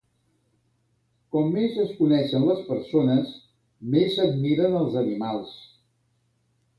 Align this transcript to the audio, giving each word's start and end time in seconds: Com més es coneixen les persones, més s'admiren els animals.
Com 1.35 1.49
més 1.57 1.75
es 1.83 1.91
coneixen 1.99 2.47
les 2.47 2.63
persones, 2.69 3.35
més 3.97 4.15
s'admiren 4.15 4.79
els 4.81 4.97
animals. 5.03 5.53